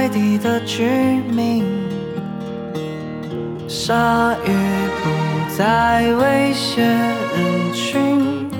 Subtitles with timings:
[0.00, 0.82] 海底的居
[1.30, 1.62] 民，
[3.68, 4.50] 鲨鱼
[5.02, 8.50] 不再威胁人群，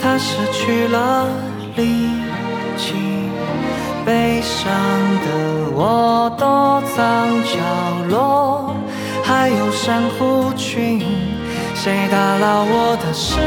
[0.00, 1.26] 它失去了
[1.74, 2.10] 力
[2.76, 2.94] 气。
[4.06, 4.70] 悲伤
[5.24, 7.58] 的我躲藏角
[8.08, 8.72] 落，
[9.24, 11.02] 还有珊瑚群，
[11.74, 13.40] 谁打扰我的尸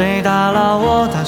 [0.00, 1.22] 谁打扰我的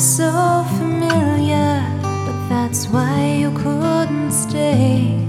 [0.00, 1.84] is so familiar,
[2.24, 5.26] but that's why you couldn't stay.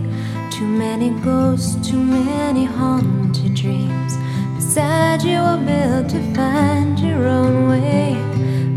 [0.50, 4.14] Too many ghosts, too many haunted dreams.
[4.56, 8.16] Beside you were built to find your own way.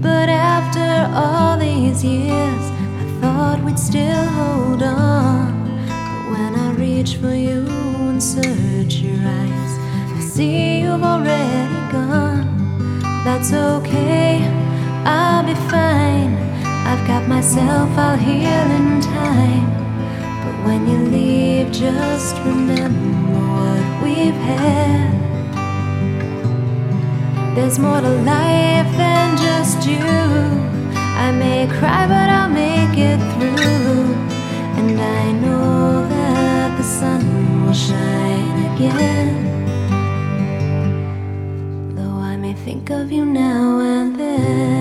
[0.01, 2.65] But after all these years,
[3.03, 5.47] I thought we'd still hold on.
[5.87, 7.67] But when I reach for you
[8.11, 9.73] and search your eyes,
[10.17, 12.49] I see you've already gone.
[13.25, 14.39] That's okay,
[15.05, 16.33] I'll be fine.
[16.87, 19.69] I've got myself, I'll heal in time.
[20.43, 25.13] But when you leave, just remember what we've had.
[27.55, 30.05] There's more to life than just you.
[31.25, 34.15] I may cry, but I'll make it through.
[34.79, 39.35] And I know that the sun will shine again.
[41.95, 44.74] Though I may think of you now and then.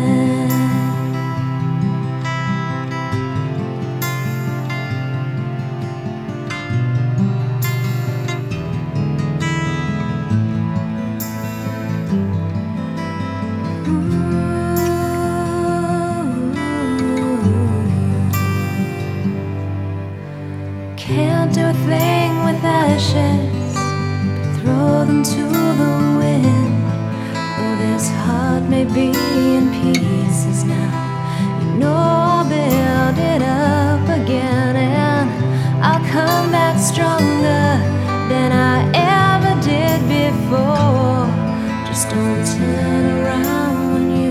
[41.87, 44.29] Just don't turn around when you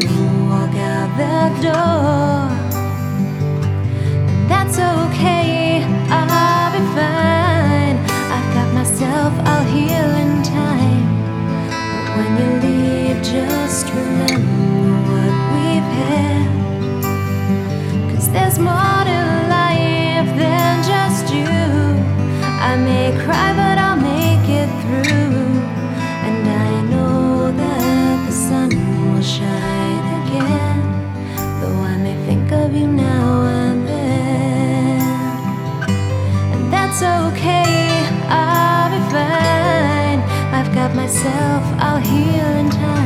[0.48, 2.50] walk out that door.
[4.30, 7.96] And that's okay, I'll be fine.
[8.36, 11.06] I've got myself, I'll heal in time.
[12.04, 16.48] But when you leave, just remember what we've had.
[18.14, 19.01] Cause there's more.
[41.22, 43.01] Myself, I'll heal in time.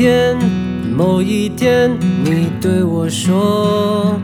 [0.00, 0.34] 天，
[0.96, 1.90] 某一天，
[2.24, 4.18] 你对我说，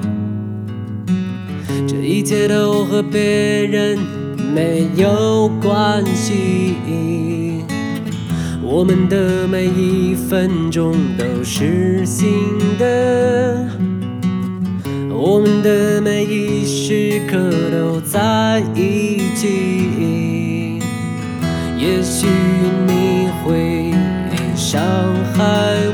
[1.86, 3.98] 这一切都和别人
[4.54, 7.60] 没有关系。
[8.62, 12.30] 我们的每一分钟都是新
[12.78, 13.68] 的，
[15.10, 17.36] 我们的每一时刻
[17.70, 20.80] 都在一起。
[21.78, 22.26] 也许
[22.86, 23.92] 你会
[24.54, 24.82] 伤
[25.36, 25.42] 害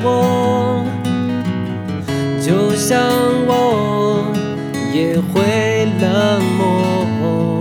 [0.05, 0.85] 我，
[2.41, 3.01] 就像
[3.49, 4.33] 我
[4.95, 7.61] 也会冷漠，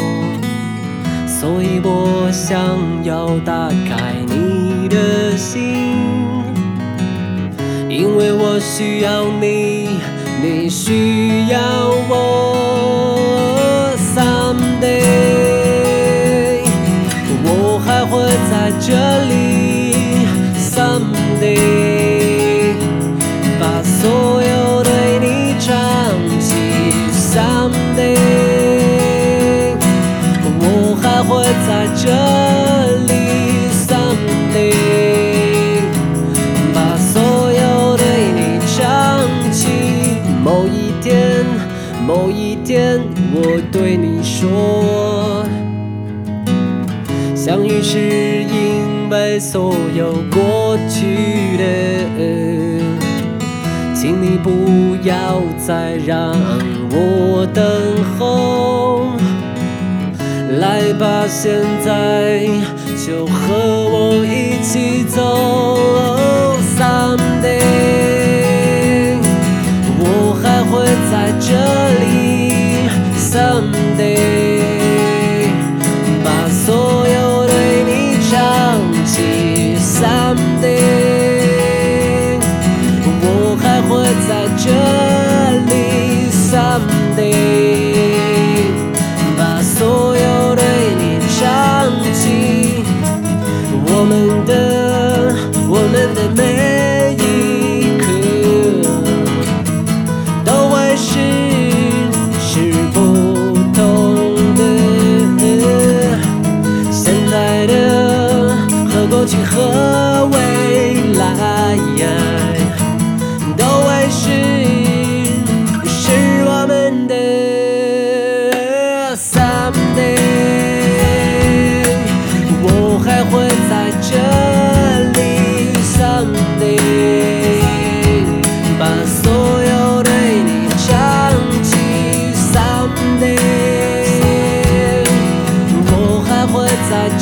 [1.28, 2.56] 所以我想
[3.04, 5.60] 要打开你的心，
[7.90, 9.90] 因为我需要你，
[10.40, 11.58] 你需要
[12.08, 12.14] 我。
[14.14, 15.02] Someday。
[17.44, 18.12] 我还会
[18.52, 18.90] 在这
[19.26, 19.34] 里
[49.42, 51.64] 所有过去的，
[53.96, 56.40] 请你不要再让
[56.92, 57.66] 我等
[58.20, 59.08] 候。
[60.60, 62.46] 来吧，现在
[63.04, 65.76] 就和我一起走。
[66.78, 67.58] Someday，
[69.98, 71.50] 我还会在这
[72.00, 72.08] 里。
[73.18, 73.91] some。
[94.02, 94.71] 我们的，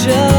[0.07, 0.38] 在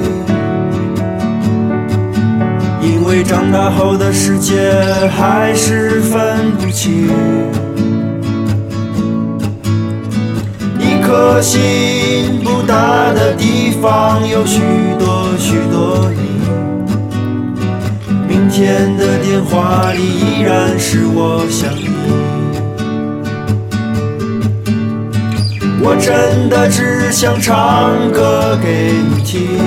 [3.11, 4.71] 为长大后的世界
[5.09, 7.09] 还是分不清，
[10.79, 14.61] 一颗心不大的地方有许
[14.97, 16.39] 多许多你。
[18.29, 21.89] 明天的电话里依然是我想你，
[25.83, 29.59] 我真的只想唱歌给你听。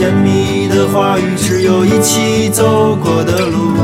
[0.00, 3.74] 甜蜜的话语，只有一起走过的路。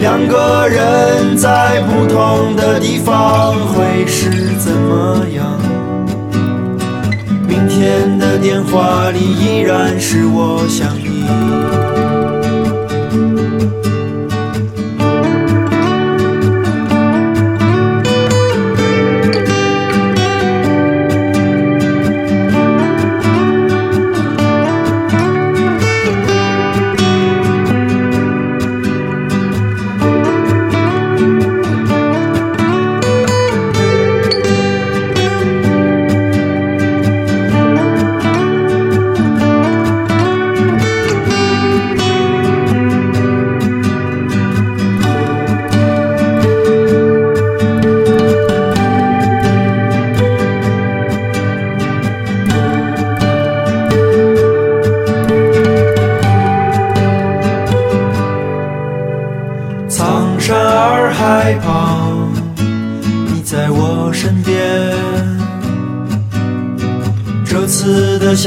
[0.00, 5.46] 两个人在不同的地方会是怎么样？
[7.46, 11.22] 明天的电话里依然是我想你。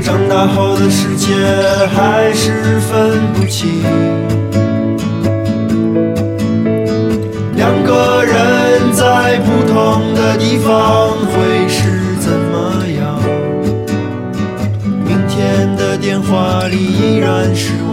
[0.00, 1.34] 长大后的世界
[1.94, 3.82] 还是分不清，
[7.56, 13.18] 两个人在不同的地方会是怎么样？
[15.04, 17.85] 明天的电话里依然是。